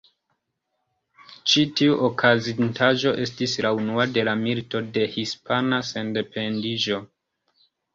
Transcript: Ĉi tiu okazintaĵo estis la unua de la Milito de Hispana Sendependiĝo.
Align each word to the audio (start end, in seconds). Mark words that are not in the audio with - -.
Ĉi 1.51 1.65
tiu 1.81 1.99
okazintaĵo 2.07 3.13
estis 3.27 3.55
la 3.69 3.75
unua 3.83 4.09
de 4.17 4.27
la 4.31 4.37
Milito 4.43 4.85
de 4.99 5.09
Hispana 5.17 5.85
Sendependiĝo. 5.95 7.05